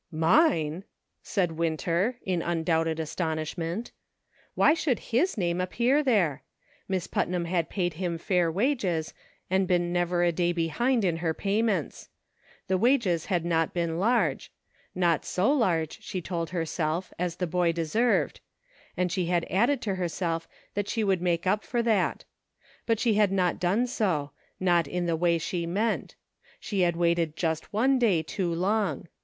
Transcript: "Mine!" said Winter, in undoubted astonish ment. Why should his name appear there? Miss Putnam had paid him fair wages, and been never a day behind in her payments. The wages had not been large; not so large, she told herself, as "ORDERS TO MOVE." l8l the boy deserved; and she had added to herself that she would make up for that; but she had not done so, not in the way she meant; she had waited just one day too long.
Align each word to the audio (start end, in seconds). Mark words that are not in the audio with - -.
"Mine!" 0.11 0.83
said 1.21 1.51
Winter, 1.59 2.17
in 2.23 2.41
undoubted 2.41 2.99
astonish 2.99 3.55
ment. 3.55 3.91
Why 4.55 4.73
should 4.73 4.97
his 4.97 5.37
name 5.37 5.61
appear 5.61 6.01
there? 6.01 6.41
Miss 6.87 7.05
Putnam 7.05 7.45
had 7.45 7.69
paid 7.69 7.93
him 7.93 8.17
fair 8.17 8.51
wages, 8.51 9.13
and 9.47 9.67
been 9.67 9.93
never 9.93 10.23
a 10.23 10.31
day 10.31 10.53
behind 10.53 11.05
in 11.05 11.17
her 11.17 11.35
payments. 11.35 12.09
The 12.65 12.79
wages 12.79 13.27
had 13.27 13.45
not 13.45 13.75
been 13.75 13.99
large; 13.99 14.51
not 14.95 15.23
so 15.23 15.53
large, 15.53 16.01
she 16.01 16.19
told 16.19 16.49
herself, 16.49 17.13
as 17.19 17.35
"ORDERS 17.35 17.35
TO 17.35 17.35
MOVE." 17.35 17.35
l8l 17.35 17.37
the 17.37 17.51
boy 17.57 17.71
deserved; 17.71 18.39
and 18.97 19.11
she 19.11 19.27
had 19.27 19.45
added 19.51 19.83
to 19.83 19.93
herself 19.93 20.47
that 20.73 20.89
she 20.89 21.03
would 21.03 21.21
make 21.21 21.45
up 21.45 21.63
for 21.63 21.83
that; 21.83 22.25
but 22.87 22.99
she 22.99 23.13
had 23.13 23.31
not 23.31 23.59
done 23.59 23.85
so, 23.85 24.31
not 24.59 24.87
in 24.87 25.05
the 25.05 25.15
way 25.15 25.37
she 25.37 25.67
meant; 25.67 26.15
she 26.59 26.79
had 26.79 26.95
waited 26.95 27.37
just 27.37 27.71
one 27.71 27.99
day 27.99 28.23
too 28.23 28.51
long. 28.51 29.07